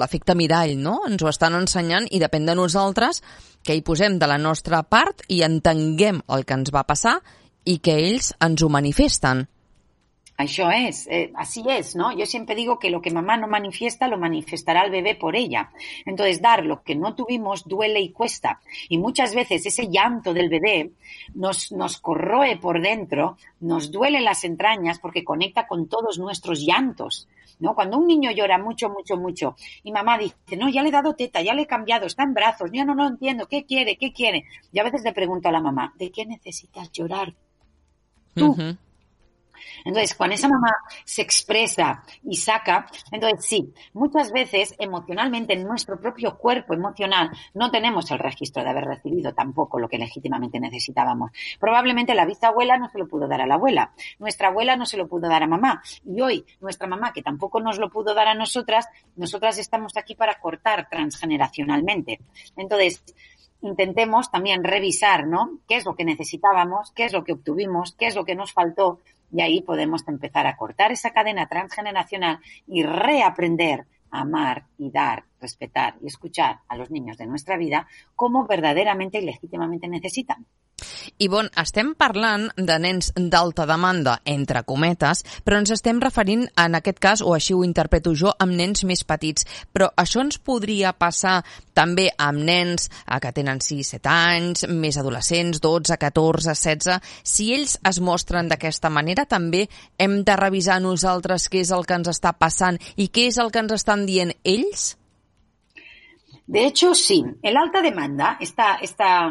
l'efecte 0.00 0.34
mirall, 0.34 0.74
no?, 0.80 0.98
ens 1.08 1.22
ho 1.22 1.30
estan 1.30 1.56
ensenyant 1.60 2.08
i 2.10 2.20
depèn 2.22 2.48
de 2.48 2.56
nosaltres 2.58 3.22
que 3.64 3.76
hi 3.76 3.84
posem 3.84 4.18
de 4.18 4.26
la 4.26 4.38
nostra 4.38 4.82
part 4.82 5.22
i 5.28 5.42
entenguem 5.46 6.22
el 6.28 6.44
que 6.44 6.58
ens 6.58 6.74
va 6.74 6.86
passar 6.88 7.18
i 7.68 7.78
que 7.84 7.94
ells 8.00 8.32
ens 8.40 8.62
ho 8.64 8.68
manifesten. 8.72 9.46
Eso 10.38 10.70
es, 10.70 11.08
eh, 11.08 11.32
así 11.34 11.64
es, 11.68 11.96
¿no? 11.96 12.16
Yo 12.16 12.24
siempre 12.24 12.54
digo 12.54 12.78
que 12.78 12.90
lo 12.90 13.02
que 13.02 13.10
mamá 13.10 13.36
no 13.36 13.48
manifiesta, 13.48 14.06
lo 14.06 14.18
manifestará 14.18 14.84
el 14.84 14.92
bebé 14.92 15.16
por 15.16 15.34
ella. 15.34 15.72
Entonces, 16.06 16.40
dar 16.40 16.64
lo 16.64 16.84
que 16.84 16.94
no 16.94 17.16
tuvimos 17.16 17.66
duele 17.66 18.00
y 18.00 18.12
cuesta. 18.12 18.60
Y 18.88 18.98
muchas 18.98 19.34
veces 19.34 19.66
ese 19.66 19.88
llanto 19.88 20.32
del 20.32 20.48
bebé 20.48 20.92
nos, 21.34 21.72
nos 21.72 21.98
corroe 21.98 22.56
por 22.56 22.80
dentro, 22.80 23.36
nos 23.58 23.90
duele 23.90 24.20
las 24.20 24.44
entrañas 24.44 25.00
porque 25.00 25.24
conecta 25.24 25.66
con 25.66 25.88
todos 25.88 26.20
nuestros 26.20 26.64
llantos. 26.64 27.26
¿no? 27.58 27.74
Cuando 27.74 27.98
un 27.98 28.06
niño 28.06 28.30
llora 28.30 28.58
mucho, 28.58 28.88
mucho, 28.90 29.16
mucho 29.16 29.56
y 29.82 29.90
mamá 29.90 30.18
dice, 30.18 30.56
no, 30.56 30.68
ya 30.68 30.82
le 30.82 30.90
he 30.90 30.92
dado 30.92 31.16
teta, 31.16 31.42
ya 31.42 31.52
le 31.52 31.62
he 31.62 31.66
cambiado, 31.66 32.06
está 32.06 32.22
en 32.22 32.34
brazos, 32.34 32.70
yo 32.72 32.84
no, 32.84 32.94
no 32.94 33.08
entiendo, 33.08 33.48
¿qué 33.48 33.64
quiere? 33.64 33.96
¿Qué 33.96 34.12
quiere? 34.12 34.44
Y 34.70 34.78
a 34.78 34.84
veces 34.84 35.02
le 35.02 35.12
pregunto 35.12 35.48
a 35.48 35.52
la 35.52 35.60
mamá, 35.60 35.92
¿de 35.98 36.12
qué 36.12 36.24
necesitas 36.24 36.92
llorar? 36.92 37.34
Tú. 38.34 38.56
Entonces, 39.84 40.14
cuando 40.14 40.34
esa 40.34 40.48
mamá 40.48 40.74
se 41.04 41.22
expresa 41.22 42.02
y 42.24 42.36
saca, 42.36 42.86
entonces 43.10 43.44
sí, 43.44 43.72
muchas 43.92 44.32
veces 44.32 44.74
emocionalmente 44.78 45.52
en 45.52 45.64
nuestro 45.64 46.00
propio 46.00 46.36
cuerpo 46.36 46.74
emocional 46.74 47.30
no 47.54 47.70
tenemos 47.70 48.10
el 48.10 48.18
registro 48.18 48.62
de 48.62 48.70
haber 48.70 48.84
recibido 48.84 49.34
tampoco 49.34 49.78
lo 49.78 49.88
que 49.88 49.98
legítimamente 49.98 50.60
necesitábamos. 50.60 51.30
Probablemente 51.58 52.14
la 52.14 52.26
bisabuela 52.26 52.78
no 52.78 52.88
se 52.88 52.98
lo 52.98 53.08
pudo 53.08 53.28
dar 53.28 53.40
a 53.40 53.46
la 53.46 53.54
abuela, 53.54 53.92
nuestra 54.18 54.48
abuela 54.48 54.76
no 54.76 54.86
se 54.86 54.96
lo 54.96 55.08
pudo 55.08 55.28
dar 55.28 55.42
a 55.42 55.46
mamá 55.46 55.82
y 56.04 56.20
hoy 56.20 56.44
nuestra 56.60 56.86
mamá 56.86 57.12
que 57.12 57.22
tampoco 57.22 57.60
nos 57.60 57.78
lo 57.78 57.90
pudo 57.90 58.14
dar 58.14 58.28
a 58.28 58.34
nosotras, 58.34 58.88
nosotras 59.16 59.58
estamos 59.58 59.96
aquí 59.96 60.14
para 60.14 60.38
cortar 60.40 60.88
transgeneracionalmente. 60.88 62.20
Entonces, 62.56 63.02
intentemos 63.60 64.30
también 64.30 64.64
revisar, 64.64 65.26
¿no? 65.26 65.58
¿Qué 65.68 65.76
es 65.76 65.84
lo 65.84 65.94
que 65.94 66.04
necesitábamos? 66.04 66.92
¿Qué 66.92 67.04
es 67.04 67.12
lo 67.12 67.24
que 67.24 67.32
obtuvimos? 67.32 67.94
¿Qué 67.98 68.06
es 68.06 68.14
lo 68.14 68.24
que 68.24 68.34
nos 68.34 68.52
faltó? 68.52 69.00
Y 69.30 69.42
ahí 69.42 69.62
podemos 69.62 70.06
empezar 70.08 70.46
a 70.46 70.56
cortar 70.56 70.92
esa 70.92 71.10
cadena 71.10 71.48
transgeneracional 71.48 72.40
y 72.66 72.82
reaprender 72.82 73.86
a 74.10 74.20
amar 74.20 74.66
y 74.78 74.90
dar, 74.90 75.24
respetar 75.40 75.96
y 76.02 76.06
escuchar 76.06 76.60
a 76.68 76.76
los 76.76 76.90
niños 76.90 77.18
de 77.18 77.26
nuestra 77.26 77.56
vida 77.56 77.86
como 78.16 78.46
verdaderamente 78.46 79.18
y 79.18 79.24
legítimamente 79.24 79.88
necesitan. 79.88 80.46
Ivon, 81.18 81.48
estem 81.58 81.92
parlant 81.98 82.46
de 82.56 82.76
nens 82.78 83.10
d'alta 83.16 83.66
demanda, 83.66 84.18
entre 84.28 84.62
cometes, 84.68 85.24
però 85.44 85.58
ens 85.58 85.72
estem 85.74 85.98
referint, 86.02 86.44
en 86.60 86.78
aquest 86.78 87.00
cas, 87.02 87.22
o 87.24 87.34
així 87.34 87.56
ho 87.56 87.64
interpreto 87.66 88.14
jo, 88.14 88.30
amb 88.38 88.54
nens 88.58 88.84
més 88.86 89.02
petits. 89.08 89.46
Però 89.74 89.90
això 89.98 90.22
ens 90.22 90.38
podria 90.38 90.92
passar 90.94 91.40
també 91.74 92.08
amb 92.16 92.44
nens 92.46 92.88
que 93.22 93.32
tenen 93.34 93.62
6, 93.64 93.94
7 93.98 94.12
anys, 94.12 94.66
més 94.68 95.00
adolescents, 95.00 95.62
12, 95.64 95.98
14, 95.98 96.54
16... 96.54 97.00
Si 97.28 97.50
ells 97.54 97.76
es 97.86 97.98
mostren 98.02 98.48
d'aquesta 98.48 98.90
manera, 98.90 99.24
també 99.28 99.66
hem 99.98 100.22
de 100.24 100.36
revisar 100.38 100.78
nosaltres 100.82 101.48
què 101.50 101.62
és 101.64 101.72
el 101.74 101.84
que 101.86 101.98
ens 101.98 102.10
està 102.10 102.32
passant 102.38 102.78
i 102.96 103.08
què 103.12 103.28
és 103.32 103.38
el 103.42 103.52
que 103.52 103.62
ens 103.62 103.74
estan 103.74 104.06
dient 104.08 104.32
ells? 104.44 104.94
De 106.46 106.64
hecho, 106.64 106.94
sí. 106.94 107.22
El 107.42 107.58
alta 107.60 107.82
demanda, 107.84 108.36
esta, 108.40 108.76
esta 108.80 109.28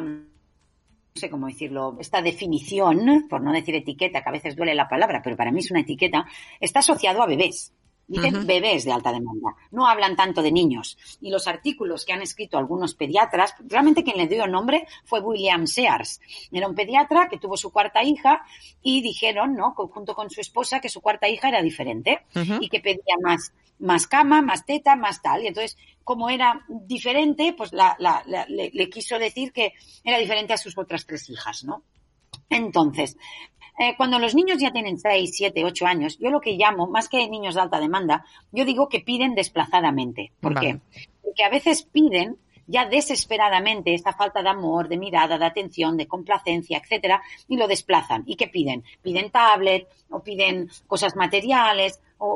no 1.17 1.21
sé 1.21 1.29
cómo 1.31 1.47
decirlo, 1.47 1.97
esta 1.99 2.21
definición, 2.21 3.25
por 3.27 3.41
no 3.41 3.51
decir 3.51 3.73
etiqueta, 3.73 4.21
que 4.21 4.29
a 4.29 4.31
veces 4.31 4.55
duele 4.55 4.75
la 4.75 4.87
palabra, 4.87 5.21
pero 5.23 5.35
para 5.35 5.51
mí 5.51 5.61
es 5.61 5.71
una 5.71 5.79
etiqueta, 5.79 6.27
está 6.59 6.79
asociado 6.79 7.23
a 7.23 7.25
bebés. 7.25 7.73
Dicen 8.09 8.47
bebés 8.47 8.85
de 8.85 8.93
alta 8.93 9.11
demanda. 9.11 9.55
No 9.71 9.85
hablan 9.85 10.15
tanto 10.15 10.41
de 10.41 10.51
niños. 10.51 10.97
Y 11.19 11.29
los 11.29 11.45
artículos 11.45 12.05
que 12.05 12.13
han 12.13 12.21
escrito 12.21 12.57
algunos 12.57 12.93
pediatras, 12.93 13.53
realmente 13.67 14.03
quien 14.03 14.15
le 14.15 14.27
dio 14.27 14.47
nombre 14.47 14.87
fue 15.03 15.19
William 15.19 15.67
Sears. 15.67 16.21
Era 16.51 16.69
un 16.69 16.75
pediatra 16.75 17.27
que 17.29 17.37
tuvo 17.37 17.57
su 17.57 17.69
cuarta 17.69 18.03
hija 18.03 18.43
y 18.81 19.01
dijeron, 19.01 19.55
¿no? 19.55 19.71
Junto 19.71 20.15
con 20.15 20.29
su 20.29 20.39
esposa, 20.39 20.79
que 20.79 20.87
su 20.87 21.01
cuarta 21.01 21.27
hija 21.27 21.49
era 21.49 21.61
diferente 21.61 22.21
y 22.61 22.69
que 22.69 22.79
pedía 22.79 23.17
más 23.21 23.51
más 23.79 24.07
cama, 24.07 24.41
más 24.41 24.65
teta, 24.65 24.95
más 24.95 25.21
tal. 25.21 25.43
Y 25.43 25.47
entonces, 25.47 25.77
como 26.03 26.29
era 26.29 26.65
diferente, 26.67 27.53
pues 27.57 27.73
la, 27.73 27.95
la, 27.99 28.23
le, 28.47 28.89
quiso 28.89 29.19
decir 29.19 29.51
que 29.51 29.73
era 30.03 30.17
diferente 30.17 30.53
a 30.53 30.57
sus 30.57 30.77
otras 30.77 31.05
tres 31.05 31.29
hijas, 31.29 31.63
¿no? 31.63 31.83
Entonces, 32.49 33.17
eh, 33.77 33.93
cuando 33.97 34.19
los 34.19 34.33
niños 34.33 34.59
ya 34.59 34.71
tienen 34.71 34.97
6, 34.97 35.31
7, 35.35 35.65
8 35.65 35.85
años, 35.85 36.17
yo 36.17 36.29
lo 36.29 36.41
que 36.41 36.53
llamo, 36.53 36.87
más 36.87 37.09
que 37.09 37.27
niños 37.27 37.55
de 37.55 37.61
alta 37.61 37.79
demanda, 37.79 38.25
yo 38.51 38.65
digo 38.65 38.89
que 38.89 39.01
piden 39.01 39.35
desplazadamente. 39.35 40.31
¿Por 40.39 40.59
qué? 40.59 40.79
Porque 41.21 41.43
a 41.43 41.49
veces 41.49 41.83
piden 41.83 42.37
ya 42.67 42.85
desesperadamente 42.85 43.93
esta 43.93 44.13
falta 44.13 44.43
de 44.43 44.49
amor, 44.49 44.89
de 44.89 44.97
mirada, 44.97 45.37
de 45.37 45.45
atención, 45.45 45.97
de 45.97 46.07
complacencia, 46.07 46.77
etcétera, 46.77 47.21
y 47.47 47.57
lo 47.57 47.67
desplazan. 47.67 48.23
¿Y 48.27 48.35
qué 48.35 48.47
piden? 48.47 48.83
Piden 49.01 49.31
tablet, 49.31 49.87
o 50.09 50.21
piden 50.21 50.69
cosas 50.85 51.15
materiales, 51.15 52.01
o, 52.17 52.27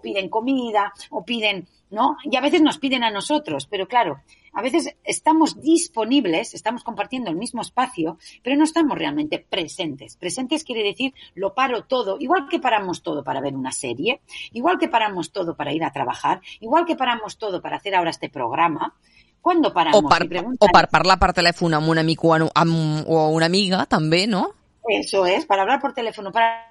piden 0.00 0.28
comida, 0.28 0.92
o 1.10 1.24
piden, 1.24 1.68
¿no? 1.90 2.16
Y 2.24 2.36
a 2.36 2.40
veces 2.40 2.62
nos 2.62 2.78
piden 2.78 3.04
a 3.04 3.10
nosotros, 3.10 3.66
pero 3.66 3.86
claro, 3.86 4.20
a 4.52 4.62
veces 4.62 4.96
estamos 5.04 5.60
disponibles, 5.60 6.54
estamos 6.54 6.82
compartiendo 6.82 7.30
el 7.30 7.36
mismo 7.36 7.62
espacio, 7.62 8.18
pero 8.42 8.56
no 8.56 8.64
estamos 8.64 8.98
realmente 8.98 9.38
presentes. 9.38 10.16
Presentes 10.16 10.64
quiere 10.64 10.82
decir 10.82 11.14
lo 11.34 11.54
paro 11.54 11.84
todo, 11.84 12.16
igual 12.18 12.48
que 12.48 12.58
paramos 12.58 13.02
todo 13.02 13.22
para 13.22 13.40
ver 13.40 13.54
una 13.54 13.72
serie, 13.72 14.20
igual 14.52 14.78
que 14.78 14.88
paramos 14.88 15.32
todo 15.32 15.56
para 15.56 15.72
ir 15.72 15.84
a 15.84 15.92
trabajar, 15.92 16.40
igual 16.60 16.84
que 16.86 16.96
paramos 16.96 17.38
todo 17.38 17.60
para 17.62 17.76
hacer 17.76 17.94
ahora 17.94 18.10
este 18.10 18.28
programa. 18.28 18.94
¿Cuándo 19.40 19.72
paramos? 19.72 20.04
O 20.04 20.08
per, 20.08 20.28
o 20.36 20.68
per 20.68 20.88
parlar 20.92 21.16
per 21.16 21.30
telèfon 21.32 21.72
amb 21.72 21.88
un 21.88 21.96
amic 22.02 22.20
o, 22.28 22.34
amb, 22.36 23.06
o 23.08 23.28
una 23.32 23.48
amiga, 23.48 23.86
també, 23.88 24.26
no? 24.28 24.50
Eso 24.84 25.24
es, 25.24 25.46
para 25.46 25.62
hablar 25.62 25.80
por 25.80 25.94
teléfono, 25.94 26.30
para 26.32 26.69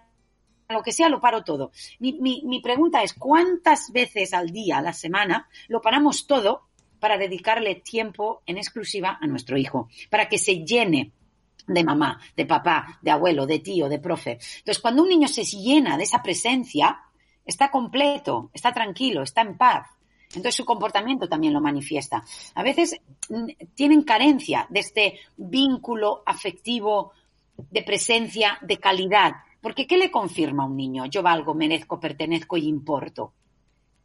lo 0.73 0.83
que 0.83 0.91
sea, 0.91 1.09
lo 1.09 1.19
paro 1.19 1.43
todo. 1.43 1.71
Mi, 1.99 2.13
mi, 2.13 2.43
mi 2.45 2.61
pregunta 2.61 3.01
es, 3.01 3.13
¿cuántas 3.13 3.91
veces 3.91 4.33
al 4.33 4.51
día, 4.51 4.77
a 4.77 4.81
la 4.81 4.93
semana, 4.93 5.49
lo 5.67 5.81
paramos 5.81 6.27
todo 6.27 6.67
para 6.99 7.17
dedicarle 7.17 7.75
tiempo 7.75 8.43
en 8.45 8.57
exclusiva 8.57 9.17
a 9.19 9.25
nuestro 9.25 9.57
hijo? 9.57 9.89
Para 10.09 10.29
que 10.29 10.37
se 10.37 10.63
llene 10.63 11.11
de 11.67 11.83
mamá, 11.83 12.19
de 12.35 12.45
papá, 12.45 12.99
de 13.01 13.11
abuelo, 13.11 13.45
de 13.47 13.59
tío, 13.59 13.89
de 13.89 13.99
profe. 13.99 14.39
Entonces, 14.59 14.79
cuando 14.79 15.01
un 15.01 15.09
niño 15.09 15.27
se 15.27 15.43
llena 15.43 15.97
de 15.97 16.03
esa 16.03 16.21
presencia, 16.21 16.99
está 17.45 17.71
completo, 17.71 18.51
está 18.53 18.71
tranquilo, 18.71 19.23
está 19.23 19.41
en 19.41 19.57
paz. 19.57 19.87
Entonces 20.29 20.53
su 20.53 20.65
comportamiento 20.65 21.27
también 21.27 21.53
lo 21.53 21.61
manifiesta. 21.61 22.23
A 22.53 22.61
veces 22.61 23.01
mm, 23.29 23.47
tienen 23.73 24.03
carencia 24.03 24.67
de 24.69 24.81
este 24.81 25.19
vínculo 25.35 26.21
afectivo, 26.23 27.13
de 27.57 27.81
presencia, 27.81 28.59
de 28.61 28.77
calidad. 28.77 29.33
Porque 29.61 29.87
¿qué 29.87 29.97
le 29.97 30.11
confirma 30.11 30.63
a 30.63 30.67
un 30.67 30.77
niño? 30.77 31.05
Yo 31.05 31.21
valgo, 31.21 31.53
merezco, 31.53 31.99
pertenezco 31.99 32.57
y 32.57 32.67
importo. 32.67 33.33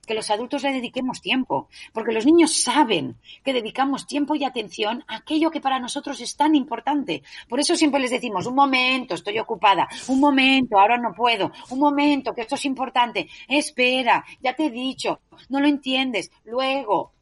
Que 0.07 0.15
los 0.15 0.31
adultos 0.31 0.63
le 0.63 0.73
dediquemos 0.73 1.23
tiempo, 1.23 1.69
porque 1.93 2.13
los 2.13 2.27
niños 2.27 2.63
saben 2.63 3.17
que 3.43 3.55
dedicamos 3.55 4.07
tiempo 4.07 4.35
y 4.35 4.45
atención 4.45 5.03
a 5.09 5.17
aquello 5.17 5.51
que 5.51 5.63
para 5.63 5.79
nosotros 5.79 6.21
es 6.21 6.37
tan 6.37 6.55
importante. 6.55 7.23
Por 7.49 7.59
eso 7.59 7.75
siempre 7.75 8.01
les 8.01 8.11
decimos, 8.11 8.47
un 8.47 8.55
momento, 8.55 9.15
estoy 9.15 9.39
ocupada, 9.39 9.89
un 10.09 10.21
momento, 10.21 10.79
ahora 10.79 10.99
no 10.99 11.15
puedo, 11.15 11.53
un 11.71 11.79
momento, 11.79 12.35
que 12.35 12.43
esto 12.43 12.57
es 12.57 12.67
importante, 12.67 13.29
espera, 13.49 14.25
ya 14.43 14.55
te 14.55 14.67
he 14.67 14.71
dicho, 14.71 15.21
no 15.49 15.61
lo 15.61 15.69
entiendes, 15.69 16.31
luego. 16.45 17.13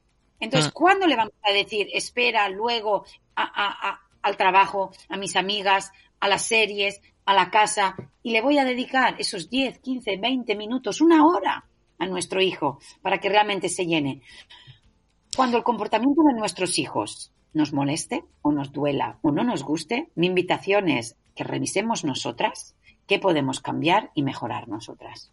Entonces, 0.40 0.70
ah. 0.70 0.74
¿cuándo 0.74 1.06
le 1.06 1.14
vamos 1.14 1.34
a 1.42 1.52
decir, 1.52 1.86
espera, 1.92 2.48
luego, 2.48 3.04
al 3.36 4.36
trabajo, 4.36 4.90
a 5.08 5.16
mis 5.16 5.36
amigas, 5.36 5.92
a 6.18 6.26
las 6.26 6.42
series, 6.42 7.00
a 7.24 7.34
la 7.34 7.50
casa 7.50 7.96
y 8.22 8.32
le 8.32 8.42
voy 8.42 8.58
a 8.58 8.64
dedicar 8.64 9.16
esos 9.18 9.50
10, 9.50 9.78
15, 9.78 10.16
20 10.16 10.56
minutos, 10.56 11.00
una 11.00 11.26
hora 11.26 11.66
a 11.98 12.06
nuestro 12.06 12.40
hijo 12.40 12.78
para 13.00 13.18
que 13.18 13.28
realmente 13.28 13.68
se 13.68 13.86
llene. 13.86 14.22
Cuando 15.36 15.56
el 15.56 15.62
comportamiento 15.62 16.22
de 16.22 16.38
nuestros 16.38 16.78
hijos 16.78 17.32
nos 17.52 17.72
moleste 17.72 18.24
o 18.42 18.52
nos 18.52 18.72
duela 18.72 19.18
o 19.22 19.30
no 19.30 19.44
nos 19.44 19.62
guste, 19.62 20.10
mi 20.14 20.26
invitación 20.26 20.88
es 20.88 21.16
que 21.34 21.44
revisemos 21.44 22.04
nosotras 22.04 22.74
qué 23.06 23.18
podemos 23.18 23.60
cambiar 23.60 24.10
y 24.14 24.22
mejorar 24.22 24.68
nosotras. 24.68 25.32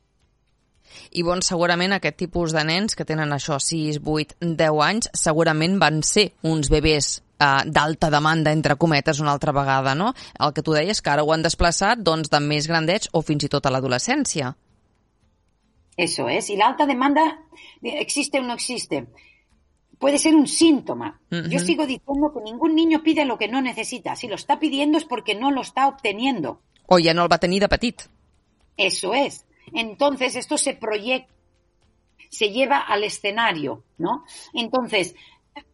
I 1.11 1.23
bon, 1.23 1.41
segurament 1.45 1.93
aquest 1.95 2.17
tipus 2.17 2.53
de 2.53 2.63
nens 2.65 2.95
que 2.97 3.05
tenen 3.05 3.33
això 3.33 3.59
6, 3.61 4.01
8, 4.05 4.37
10 4.41 4.83
anys, 4.85 5.09
segurament 5.13 5.79
van 5.81 6.01
ser 6.03 6.31
uns 6.43 6.69
bebès 6.69 7.19
eh, 7.19 7.51
d'alta 7.65 8.09
demanda, 8.13 8.51
entre 8.51 8.75
cometes, 8.75 9.19
una 9.19 9.31
altra 9.31 9.53
vegada, 9.55 9.95
no? 9.95 10.13
El 10.39 10.53
que 10.53 10.63
tu 10.65 10.73
deies, 10.73 11.01
que 11.01 11.13
ara 11.13 11.23
ho 11.23 11.33
han 11.33 11.45
desplaçat 11.45 12.01
doncs, 12.01 12.29
de 12.29 12.41
més 12.43 12.67
grandets 12.67 13.09
o 13.13 13.21
fins 13.21 13.45
i 13.45 13.51
tot 13.51 13.65
a 13.65 13.73
l'adolescència. 13.73 14.55
Eso 15.99 16.29
es. 16.29 16.49
Y 16.49 16.55
la 16.55 16.67
alta 16.67 16.85
demanda, 16.85 17.41
existe 17.81 18.39
o 18.39 18.43
no 18.43 18.53
existe, 18.53 19.07
puede 19.99 20.17
ser 20.17 20.33
un 20.33 20.47
síntoma. 20.47 21.19
Uh 21.29 21.35
-huh. 21.35 21.49
Yo 21.49 21.59
sigo 21.59 21.85
diciendo 21.85 22.31
que 22.33 22.41
ningún 22.41 22.73
niño 22.73 23.03
pide 23.03 23.25
lo 23.25 23.37
que 23.37 23.49
no 23.49 23.61
necesita. 23.61 24.15
Si 24.15 24.27
lo 24.27 24.35
está 24.35 24.59
pidiendo 24.59 24.97
es 24.97 25.03
porque 25.03 25.35
no 25.35 25.51
lo 25.51 25.61
está 25.61 25.87
obteniendo. 25.87 26.61
O 26.87 26.97
ja 27.03 27.13
no 27.13 27.23
el 27.23 27.31
va 27.31 27.37
tenir 27.37 27.59
de 27.61 27.67
petit. 27.67 28.01
Eso 28.77 29.13
es. 29.13 29.45
Entonces, 29.73 30.35
esto 30.35 30.57
se 30.57 30.73
proyecta, 30.73 31.33
se 32.29 32.51
lleva 32.51 32.79
al 32.79 33.03
escenario, 33.03 33.83
¿no? 33.97 34.23
Entonces, 34.53 35.15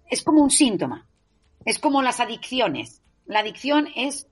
es 0.09 0.23
como 0.23 0.41
un 0.41 0.51
síntoma. 0.51 1.07
Es 1.65 1.79
como 1.79 2.01
las 2.01 2.19
adicciones. 2.19 3.01
La 3.25 3.39
adicción 3.39 3.87
es 3.95 4.27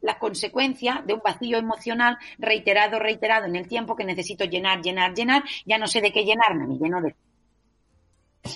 la 0.00 0.18
consecuencia 0.18 1.02
de 1.06 1.14
un 1.14 1.20
vacío 1.24 1.58
emocional 1.58 2.16
reiterado, 2.38 2.98
reiterado 2.98 3.46
en 3.46 3.56
el 3.56 3.66
tiempo 3.66 3.96
que 3.96 4.04
necesito 4.04 4.44
llenar, 4.44 4.80
llenar, 4.82 5.14
llenar. 5.14 5.44
Ya 5.64 5.78
no 5.78 5.86
sé 5.86 6.00
de 6.00 6.12
qué 6.12 6.24
llenarme, 6.24 6.66
me 6.66 6.78
lleno 6.78 7.02
de 7.02 7.14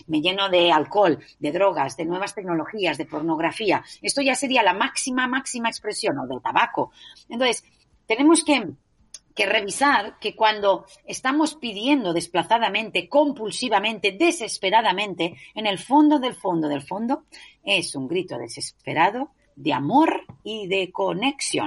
me 0.07 0.21
lleno 0.21 0.49
de 0.49 0.71
alcohol, 0.71 1.19
de 1.41 1.51
drogas, 1.51 1.97
de 1.97 2.05
nuevas 2.05 2.35
tecnologías, 2.35 2.97
de 2.97 3.07
pornografía. 3.07 3.83
Esto 4.01 4.23
ya 4.23 4.37
sería 4.37 4.63
la 4.63 4.73
máxima, 4.73 5.27
máxima 5.27 5.69
expresión, 5.69 6.17
o 6.19 6.27
de 6.27 6.41
tabaco. 6.41 6.93
Entonces, 7.29 7.65
tenemos 8.07 8.45
que, 8.45 8.69
que 9.41 9.47
revisar 9.47 10.19
que 10.19 10.37
cuando 10.37 10.85
estamos 11.07 11.55
pidiendo 11.55 12.13
desplazadamente, 12.13 13.09
compulsivamente, 13.09 14.13
desesperadamente, 14.13 15.35
en 15.55 15.67
el 15.67 15.79
fondo 15.79 16.19
del 16.19 16.35
fondo 16.35 16.69
del 16.69 16.83
fondo, 16.83 17.25
es 17.65 17.95
un 17.95 18.07
grito 18.07 18.37
desesperado 18.37 19.31
de 19.57 19.73
amor 19.73 20.27
i 20.45 20.67
de 20.69 20.91
connexió. 20.93 21.65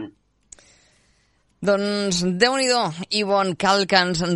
Doncs 1.66 2.22
déu 2.38 2.60
nhi 2.62 2.70
Ivonne, 3.10 3.58
cal 3.58 3.88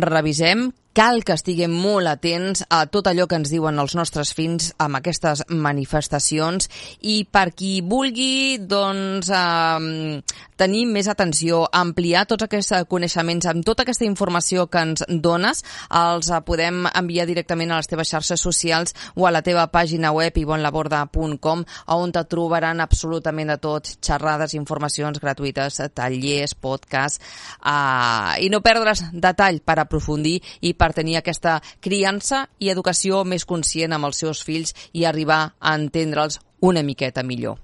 revisem, 0.02 0.72
cal 0.98 1.20
que 1.22 1.36
estiguem 1.38 1.70
molt 1.78 2.10
atents 2.10 2.64
a 2.74 2.80
tot 2.90 3.06
allò 3.06 3.28
que 3.30 3.38
ens 3.38 3.52
diuen 3.52 3.78
els 3.78 3.94
nostres 3.94 4.32
fins 4.34 4.72
amb 4.82 4.98
aquestes 4.98 5.44
manifestacions. 5.46 6.66
I 7.06 7.20
per 7.30 7.52
qui 7.54 7.76
vulgui 7.86 8.58
doncs, 8.58 9.30
eh, 9.30 10.22
tenir 10.58 10.86
més 10.90 11.06
atenció, 11.06 11.62
ampliar 11.72 12.24
tots 12.26 12.42
aquests 12.48 12.82
coneixements 12.90 13.46
amb 13.46 13.64
tota 13.64 13.84
aquesta 13.86 14.04
informació 14.08 14.66
que 14.66 14.82
ens 14.82 15.04
dones, 15.08 15.62
els 15.94 16.32
podem 16.44 16.82
enviar 16.90 17.28
directament 17.30 17.70
a 17.70 17.78
les 17.78 17.86
teves 17.86 18.10
xarxes 18.10 18.42
socials 18.42 18.94
o 19.14 19.26
a 19.26 19.30
la 19.30 19.42
teva 19.46 19.68
pàgina 19.70 20.10
web 20.12 20.36
ivonlaborda.com 20.36 21.64
on 21.94 22.12
te 22.12 22.24
trobaran 22.24 22.80
absolutament 22.80 23.54
de 23.54 23.58
tot, 23.62 23.92
xerrades, 24.02 24.56
informacions 24.58 25.22
gratuïtes, 25.22 25.78
tallers, 25.94 26.56
podcasts 26.58 27.22
eh, 27.62 28.42
i 28.42 28.50
no 28.50 28.60
perdre's 28.64 29.04
detall 29.12 29.62
per 29.62 29.78
aprofundir 29.84 30.40
i 30.66 30.74
per 30.74 30.87
per 30.88 30.96
tenir 30.96 31.18
aquesta 31.18 31.58
criança 31.84 32.46
i 32.64 32.72
educació 32.72 33.20
més 33.28 33.44
conscient 33.44 33.92
amb 33.92 34.08
els 34.08 34.24
seus 34.24 34.40
fills 34.40 34.72
i 34.96 35.04
arribar 35.04 35.40
a 35.60 35.74
entendre'ls 35.76 36.40
una 36.64 36.80
miqueta 36.82 37.20
millor. 37.22 37.58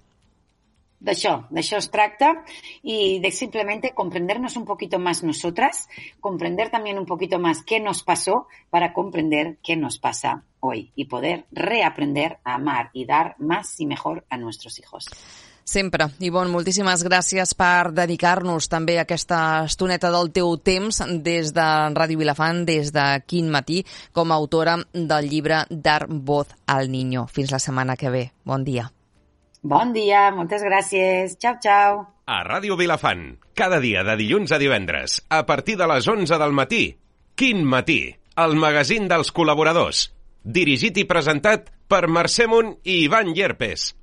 D'això, 1.04 1.32
d'això 1.52 1.78
es 1.80 1.90
tracta 1.92 2.30
y 2.82 3.20
de 3.20 3.30
simplemente 3.30 3.92
comprendernos 3.96 4.56
un 4.56 4.64
poquito 4.64 4.98
más 4.98 5.22
nosotras, 5.22 5.88
comprender 6.20 6.70
también 6.70 6.98
un 6.98 7.04
poquito 7.04 7.38
más 7.38 7.62
qué 7.64 7.80
nos 7.80 8.02
pasó 8.02 8.46
para 8.70 8.92
comprender 8.92 9.58
qué 9.62 9.76
nos 9.76 9.98
pasa 9.98 10.44
hoy 10.60 10.92
y 10.94 11.06
poder 11.06 11.44
reaprender 11.50 12.38
a 12.44 12.54
amar 12.54 12.90
y 12.92 13.04
dar 13.04 13.36
más 13.38 13.80
y 13.80 13.86
mejor 13.86 14.24
a 14.30 14.36
nuestros 14.36 14.78
hijos. 14.78 15.06
Sempre. 15.64 16.10
Ivonne, 16.20 16.52
moltíssimes 16.52 17.02
gràcies 17.06 17.54
per 17.56 17.90
dedicar-nos 17.96 18.68
també 18.68 18.98
a 18.98 19.06
aquesta 19.06 19.64
estoneta 19.64 20.10
del 20.12 20.28
teu 20.36 20.58
temps 20.60 21.00
des 21.24 21.54
de 21.56 21.68
Ràdio 21.96 22.20
Vilafant, 22.20 22.66
des 22.68 22.92
de 22.92 23.04
Quin 23.26 23.48
Matí, 23.50 23.80
com 24.12 24.30
a 24.30 24.36
autora 24.36 24.76
del 24.92 25.30
llibre 25.30 25.64
Dar 25.70 26.04
voz 26.08 26.52
al 26.66 26.92
niño. 26.92 27.26
Fins 27.32 27.50
la 27.50 27.58
setmana 27.58 27.96
que 27.96 28.12
ve. 28.12 28.26
Bon 28.44 28.64
dia. 28.64 28.90
Bon 29.62 29.94
dia, 29.94 30.28
moltes 30.36 30.60
gràcies. 30.60 31.38
Ciao, 31.40 31.56
ciao. 31.62 32.04
A 32.26 32.42
Ràdio 32.44 32.76
Vilafant, 32.76 33.38
cada 33.56 33.80
dia 33.80 34.04
de 34.04 34.18
dilluns 34.20 34.52
a 34.52 34.58
divendres, 34.60 35.22
a 35.30 35.46
partir 35.48 35.78
de 35.80 35.88
les 35.88 36.06
11 36.06 36.36
del 36.38 36.52
matí. 36.52 36.84
Quin 37.34 37.64
Matí, 37.64 38.14
el 38.36 38.54
magazín 38.60 39.08
dels 39.08 39.32
col·laboradors. 39.32 40.10
Dirigit 40.44 41.00
i 41.00 41.08
presentat 41.08 41.72
per 41.88 42.04
Mercè 42.06 42.44
Munt 42.46 42.76
i 42.84 43.00
Ivan 43.06 43.32
Llerpes. 43.32 43.94